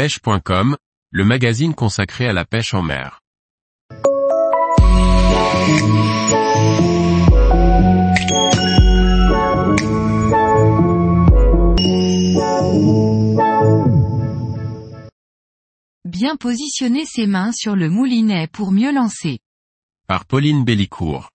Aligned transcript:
pêche.com, 0.00 0.78
le 1.10 1.24
magazine 1.26 1.74
consacré 1.74 2.26
à 2.26 2.32
la 2.32 2.46
pêche 2.46 2.72
en 2.72 2.80
mer. 2.80 3.20
Bien 16.06 16.36
positionner 16.36 17.04
ses 17.04 17.26
mains 17.26 17.52
sur 17.52 17.76
le 17.76 17.90
moulinet 17.90 18.48
pour 18.50 18.72
mieux 18.72 18.94
lancer. 18.94 19.40
Par 20.08 20.24
Pauline 20.24 20.64
Bellicourt. 20.64 21.28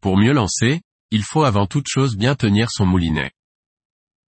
Pour 0.00 0.16
mieux 0.16 0.32
lancer, 0.32 0.82
il 1.10 1.24
faut 1.24 1.42
avant 1.42 1.66
toute 1.66 1.88
chose 1.88 2.16
bien 2.16 2.36
tenir 2.36 2.70
son 2.70 2.86
moulinet. 2.86 3.32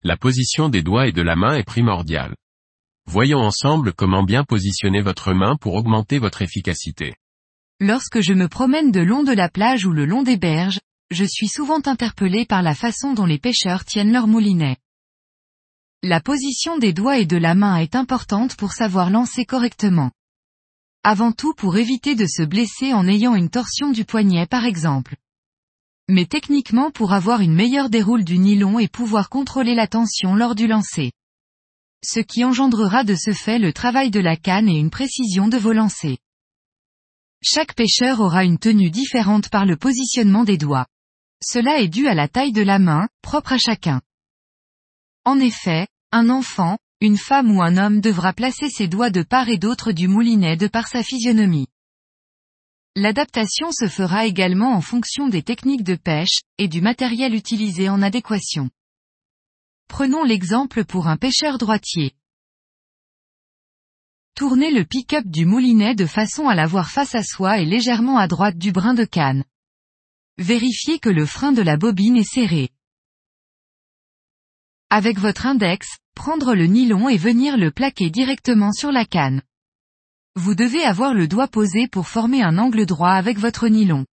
La 0.03 0.15
position 0.15 0.69
des 0.69 0.83
doigts 0.83 1.07
et 1.07 1.11
de 1.11 1.21
la 1.21 1.35
main 1.35 1.55
est 1.55 1.63
primordiale. 1.63 2.35
Voyons 3.05 3.39
ensemble 3.39 3.93
comment 3.93 4.23
bien 4.23 4.43
positionner 4.43 5.01
votre 5.01 5.33
main 5.33 5.55
pour 5.55 5.75
augmenter 5.75 6.19
votre 6.19 6.41
efficacité. 6.41 7.13
Lorsque 7.79 8.21
je 8.21 8.33
me 8.33 8.47
promène 8.47 8.91
de 8.91 9.01
long 9.01 9.23
de 9.23 9.33
la 9.33 9.49
plage 9.49 9.85
ou 9.85 9.91
le 9.91 10.05
long 10.05 10.23
des 10.23 10.37
berges, 10.37 10.79
je 11.11 11.25
suis 11.25 11.47
souvent 11.47 11.81
interpellé 11.85 12.45
par 12.45 12.63
la 12.63 12.73
façon 12.73 13.13
dont 13.13 13.25
les 13.25 13.39
pêcheurs 13.39 13.85
tiennent 13.85 14.11
leur 14.11 14.27
moulinet. 14.27 14.77
La 16.01 16.21
position 16.21 16.77
des 16.77 16.91
doigts 16.91 17.19
et 17.19 17.25
de 17.25 17.37
la 17.37 17.55
main 17.55 17.77
est 17.77 17.95
importante 17.95 18.55
pour 18.55 18.73
savoir 18.73 19.09
lancer 19.09 19.45
correctement. 19.45 20.11
Avant 21.03 21.31
tout 21.31 21.53
pour 21.53 21.77
éviter 21.77 22.15
de 22.15 22.25
se 22.25 22.43
blesser 22.43 22.93
en 22.93 23.07
ayant 23.07 23.35
une 23.35 23.49
torsion 23.49 23.91
du 23.91 24.05
poignet 24.05 24.47
par 24.47 24.65
exemple. 24.65 25.15
Mais 26.09 26.25
techniquement 26.25 26.91
pour 26.91 27.13
avoir 27.13 27.41
une 27.41 27.53
meilleure 27.53 27.89
déroule 27.89 28.23
du 28.23 28.37
nylon 28.37 28.79
et 28.79 28.87
pouvoir 28.87 29.29
contrôler 29.29 29.75
la 29.75 29.87
tension 29.87 30.35
lors 30.35 30.55
du 30.55 30.67
lancer. 30.67 31.11
Ce 32.05 32.19
qui 32.19 32.43
engendrera 32.43 33.03
de 33.03 33.15
ce 33.15 33.31
fait 33.31 33.59
le 33.59 33.71
travail 33.71 34.11
de 34.11 34.19
la 34.19 34.35
canne 34.35 34.67
et 34.67 34.77
une 34.77 34.89
précision 34.89 35.47
de 35.47 35.57
vos 35.57 35.71
lancers. 35.71 36.17
Chaque 37.41 37.75
pêcheur 37.75 38.19
aura 38.19 38.43
une 38.43 38.59
tenue 38.59 38.89
différente 38.89 39.49
par 39.49 39.65
le 39.65 39.77
positionnement 39.77 40.43
des 40.43 40.57
doigts. 40.57 40.87
Cela 41.41 41.79
est 41.79 41.87
dû 41.87 42.07
à 42.07 42.13
la 42.13 42.27
taille 42.27 42.51
de 42.51 42.61
la 42.61 42.79
main, 42.79 43.07
propre 43.21 43.53
à 43.53 43.57
chacun. 43.57 44.01
En 45.25 45.39
effet, 45.39 45.87
un 46.11 46.29
enfant, 46.29 46.77
une 46.99 47.17
femme 47.17 47.55
ou 47.55 47.61
un 47.61 47.77
homme 47.77 48.01
devra 48.01 48.33
placer 48.33 48.69
ses 48.69 48.87
doigts 48.87 49.09
de 49.09 49.23
part 49.23 49.49
et 49.49 49.57
d'autre 49.57 49.91
du 49.91 50.07
moulinet 50.07 50.57
de 50.57 50.67
par 50.67 50.87
sa 50.87 51.03
physionomie. 51.03 51.67
L'adaptation 52.95 53.71
se 53.71 53.87
fera 53.87 54.25
également 54.25 54.73
en 54.73 54.81
fonction 54.81 55.27
des 55.27 55.41
techniques 55.41 55.83
de 55.83 55.95
pêche, 55.95 56.41
et 56.57 56.67
du 56.67 56.81
matériel 56.81 57.33
utilisé 57.33 57.89
en 57.89 58.01
adéquation. 58.01 58.69
Prenons 59.87 60.23
l'exemple 60.23 60.85
pour 60.85 61.07
un 61.07 61.17
pêcheur 61.17 61.57
droitier. 61.57 62.13
Tournez 64.35 64.71
le 64.71 64.83
pick-up 64.83 65.25
du 65.27 65.45
moulinet 65.45 65.93
de 65.93 66.07
façon 66.07 66.47
à 66.47 66.55
l'avoir 66.55 66.89
face 66.89 67.13
à 67.13 67.23
soi 67.23 67.59
et 67.59 67.65
légèrement 67.65 68.17
à 68.17 68.27
droite 68.27 68.57
du 68.57 68.71
brin 68.71 68.95
de 68.95 69.05
canne. 69.05 69.43
Vérifiez 70.39 70.97
que 70.97 71.09
le 71.09 71.27
frein 71.27 71.51
de 71.51 71.61
la 71.61 71.77
bobine 71.77 72.17
est 72.17 72.23
serré. 72.23 72.69
Avec 74.89 75.19
votre 75.19 75.45
index, 75.45 75.87
prendre 76.15 76.55
le 76.55 76.65
nylon 76.65 77.09
et 77.09 77.17
venir 77.17 77.57
le 77.57 77.69
plaquer 77.69 78.09
directement 78.09 78.71
sur 78.71 78.91
la 78.91 79.05
canne. 79.05 79.43
Vous 80.35 80.55
devez 80.55 80.83
avoir 80.83 81.13
le 81.13 81.27
doigt 81.27 81.47
posé 81.47 81.87
pour 81.87 82.07
former 82.07 82.41
un 82.41 82.57
angle 82.57 82.87
droit 82.87 83.11
avec 83.11 83.37
votre 83.37 83.67
nylon. 83.67 84.05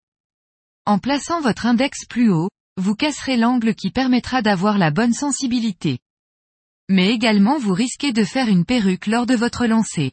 En 0.84 0.98
plaçant 0.98 1.40
votre 1.40 1.64
index 1.64 2.04
plus 2.06 2.30
haut, 2.30 2.50
vous 2.76 2.94
casserez 2.94 3.36
l'angle 3.36 3.74
qui 3.74 3.90
permettra 3.90 4.42
d'avoir 4.42 4.78
la 4.78 4.90
bonne 4.90 5.12
sensibilité. 5.12 5.98
Mais 6.88 7.10
également 7.10 7.58
vous 7.58 7.74
risquez 7.74 8.12
de 8.12 8.24
faire 8.24 8.48
une 8.48 8.64
perruque 8.64 9.06
lors 9.06 9.26
de 9.26 9.34
votre 9.34 9.66
lancer. 9.66 10.12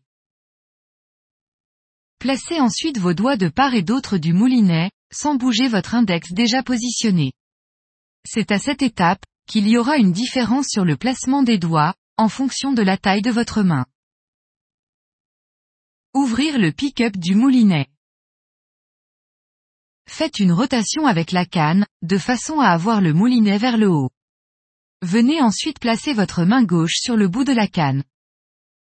Placez 2.19 2.59
ensuite 2.59 2.97
vos 2.97 3.14
doigts 3.14 3.38
de 3.38 3.47
part 3.47 3.73
et 3.73 3.83
d'autre 3.83 4.17
du 4.17 4.33
moulinet, 4.33 4.91
sans 5.11 5.36
bouger 5.36 5.67
votre 5.67 5.95
index 5.95 6.33
déjà 6.33 6.64
positionné. 6.64 7.33
C'est 8.26 8.52
à 8.52 8.60
cette 8.60 8.81
étape, 8.81 9.23
qu'il 9.48 9.67
y 9.67 9.77
aura 9.77 9.98
une 9.98 10.11
différence 10.11 10.67
sur 10.67 10.83
le 10.83 10.98
placement 10.98 11.43
des 11.43 11.58
doigts, 11.58 11.93
en 12.17 12.27
fonction 12.27 12.73
de 12.73 12.81
la 12.81 12.98
taille 12.98 13.21
de 13.21 13.31
votre 13.31 13.61
main. 13.61 13.86
Ouvrir 16.14 16.58
le 16.58 16.71
pick-up 16.71 17.15
du 17.15 17.36
moulinet. 17.36 17.87
Faites 20.07 20.39
une 20.39 20.53
rotation 20.53 21.05
avec 21.05 21.31
la 21.31 21.45
canne, 21.45 21.85
de 22.01 22.17
façon 22.17 22.59
à 22.59 22.69
avoir 22.69 23.01
le 23.01 23.13
moulinet 23.13 23.57
vers 23.57 23.77
le 23.77 23.89
haut. 23.89 24.09
Venez 25.01 25.41
ensuite 25.41 25.79
placer 25.79 26.13
votre 26.13 26.43
main 26.43 26.63
gauche 26.63 26.95
sur 26.95 27.17
le 27.17 27.27
bout 27.27 27.43
de 27.43 27.51
la 27.51 27.67
canne. 27.67 28.03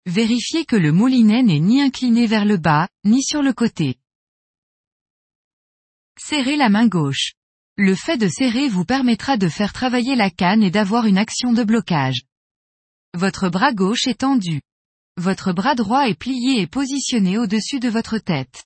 Vérifiez 0.06 0.66
que 0.66 0.76
le 0.76 0.92
moulinet 0.92 1.42
n'est 1.42 1.60
ni 1.60 1.82
incliné 1.82 2.28
vers 2.28 2.46
le 2.46 2.58
bas, 2.58 2.90
ni 3.06 3.24
sur 3.24 3.42
le 3.42 3.54
côté. 3.54 3.98
Serrez 6.20 6.58
la 6.58 6.70
main 6.70 6.88
gauche. 6.88 7.34
Le 7.78 7.96
fait 7.96 8.18
de 8.18 8.28
serrer 8.28 8.68
vous 8.68 8.86
permettra 8.86 9.38
de 9.38 9.50
faire 9.50 9.74
travailler 9.74 10.16
la 10.16 10.30
canne 10.30 10.64
et 10.64 10.72
d'avoir 10.72 11.08
une 11.08 11.18
action 11.18 11.54
de 11.54 11.64
blocage. 11.64 12.22
Votre 13.16 13.50
bras 13.50 13.74
gauche 13.74 14.08
est 14.08 14.20
tendu. 14.20 14.62
Votre 15.18 15.54
bras 15.54 15.76
droit 15.76 16.08
est 16.08 16.20
plié 16.20 16.62
et 16.62 16.68
positionné 16.68 17.38
au-dessus 17.38 17.80
de 17.80 17.90
votre 17.90 18.18
tête. 18.18 18.65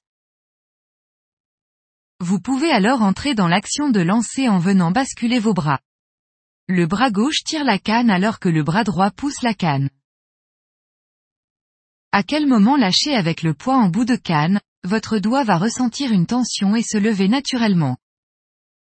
Vous 2.22 2.40
pouvez 2.40 2.70
alors 2.70 3.02
entrer 3.02 3.34
dans 3.34 3.48
l'action 3.48 3.90
de 3.90 4.02
lancer 4.02 4.50
en 4.50 4.60
venant 4.60 4.92
basculer 4.92 5.40
vos 5.40 5.54
bras. 5.54 5.80
Le 6.68 6.86
bras 6.86 7.12
gauche 7.12 7.44
tire 7.46 7.64
la 7.64 7.80
canne 7.80 8.10
alors 8.10 8.40
que 8.40 8.50
le 8.50 8.62
bras 8.62 8.84
droit 8.84 9.10
pousse 9.10 9.42
la 9.42 9.54
canne. 9.54 9.90
À 12.12 12.24
quel 12.24 12.46
moment 12.46 12.76
lâcher 12.76 13.16
avec 13.16 13.42
le 13.42 13.54
poids 13.54 13.78
en 13.78 13.88
bout 13.88 14.04
de 14.04 14.18
canne, 14.18 14.60
votre 14.84 15.18
doigt 15.18 15.44
va 15.44 15.58
ressentir 15.58 16.12
une 16.12 16.26
tension 16.26 16.76
et 16.76 16.84
se 16.84 16.98
lever 16.98 17.30
naturellement. 17.30 17.98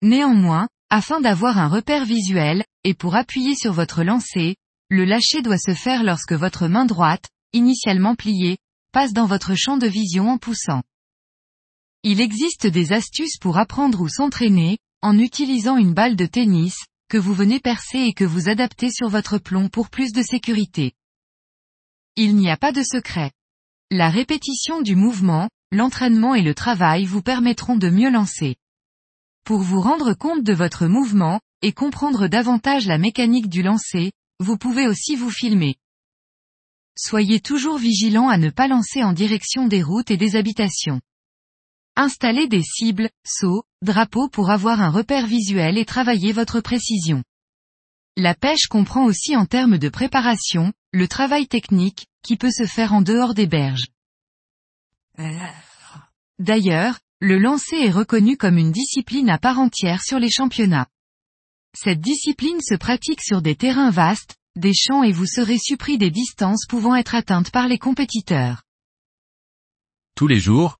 Néanmoins, 0.03 0.69
afin 0.89 1.21
d'avoir 1.21 1.59
un 1.59 1.69
repère 1.69 2.05
visuel, 2.05 2.65
et 2.83 2.95
pour 2.95 3.15
appuyer 3.15 3.55
sur 3.55 3.73
votre 3.73 4.03
lancer, 4.03 4.57
le 4.89 5.05
lâcher 5.05 5.41
doit 5.41 5.59
se 5.59 5.75
faire 5.75 6.03
lorsque 6.03 6.33
votre 6.33 6.67
main 6.67 6.85
droite, 6.85 7.29
initialement 7.53 8.17
pliée, 8.17 8.59
passe 8.93 9.13
dans 9.13 9.27
votre 9.27 9.55
champ 9.55 9.77
de 9.77 9.87
vision 9.87 10.31
en 10.31 10.39
poussant. 10.39 10.83
Il 12.03 12.21
existe 12.21 12.67
des 12.67 12.93
astuces 12.93 13.37
pour 13.39 13.59
apprendre 13.59 14.01
ou 14.01 14.09
s'entraîner, 14.09 14.79
en 15.03 15.19
utilisant 15.19 15.77
une 15.77 15.93
balle 15.93 16.17
de 16.17 16.25
tennis, 16.25 16.77
que 17.11 17.19
vous 17.19 17.35
venez 17.35 17.61
percer 17.61 17.99
et 17.99 18.15
que 18.15 18.25
vous 18.25 18.49
adaptez 18.49 18.91
sur 18.91 19.09
votre 19.09 19.37
plomb 19.37 19.69
pour 19.69 19.91
plus 19.91 20.13
de 20.13 20.23
sécurité. 20.23 20.93
Il 22.17 22.37
n'y 22.37 22.51
a 22.51 22.57
pas 22.57 22.73
de 22.73 22.83
secret. 22.83 23.33
La 23.91 24.09
répétition 24.09 24.81
du 24.81 24.97
mouvement, 24.97 25.51
l'entraînement 25.73 26.35
et 26.35 26.43
le 26.43 26.55
travail 26.55 27.05
vous 27.05 27.23
permettront 27.23 27.77
de 27.77 27.91
mieux 27.91 28.11
lancer. 28.11 28.57
Pour 29.45 29.61
vous 29.61 29.81
rendre 29.81 30.15
compte 30.15 30.43
de 30.43 30.55
votre 30.55 30.87
mouvement, 30.87 31.41
et 31.63 31.73
comprendre 31.73 32.29
davantage 32.29 32.87
la 32.87 32.97
mécanique 32.97 33.49
du 33.49 33.63
lancer, 33.63 34.13
vous 34.39 34.57
pouvez 34.57 34.87
aussi 34.87 35.17
vous 35.17 35.31
filmer. 35.31 35.77
Soyez 36.97 37.41
toujours 37.41 37.77
vigilant 37.77 38.29
à 38.29 38.39
ne 38.39 38.49
pas 38.49 38.69
lancer 38.69 39.03
en 39.03 39.13
direction 39.13 39.67
des 39.67 39.83
routes 39.83 40.11
et 40.11 40.17
des 40.17 40.37
habitations. 40.37 41.01
Installez 42.01 42.49
des 42.49 42.63
cibles, 42.63 43.11
sauts, 43.27 43.63
drapeaux 43.83 44.31
pour 44.31 44.49
avoir 44.49 44.81
un 44.81 44.89
repère 44.89 45.27
visuel 45.27 45.77
et 45.77 45.85
travailler 45.85 46.33
votre 46.33 46.63
précision. 46.63 47.23
La 48.17 48.35
pêche 48.35 48.69
comprend 48.69 49.05
aussi 49.05 49.37
en 49.37 49.45
termes 49.45 49.77
de 49.77 49.91
préparation, 49.91 50.73
le 50.95 51.07
travail 51.09 51.47
technique, 51.47 52.07
qui 52.23 52.39
peut 52.39 52.51
se 52.51 52.65
faire 52.65 52.95
en 52.95 53.03
dehors 53.03 53.35
des 53.35 53.47
berges. 53.47 53.89
D'ailleurs, 56.39 56.99
le 57.21 57.39
lancer 57.39 57.77
est 57.77 57.91
reconnu 57.91 58.39
comme 58.39 58.57
une 58.57 58.73
discipline 58.73 59.29
à 59.29 59.37
part 59.37 59.59
entière 59.59 60.01
sur 60.01 60.19
les 60.19 60.31
championnats. 60.31 60.89
Cette 61.77 62.01
discipline 62.01 62.63
se 62.63 62.77
pratique 62.77 63.21
sur 63.21 63.43
des 63.43 63.57
terrains 63.57 63.91
vastes, 63.91 64.37
des 64.57 64.73
champs 64.73 65.03
et 65.03 65.13
vous 65.13 65.27
serez 65.27 65.59
surpris 65.59 65.99
des 65.99 66.11
distances 66.11 66.65
pouvant 66.67 66.97
être 66.97 67.15
atteintes 67.15 67.51
par 67.51 67.69
les 67.69 67.79
compétiteurs. 67.79 68.63
Tous 70.15 70.27
les 70.27 70.41
jours, 70.41 70.80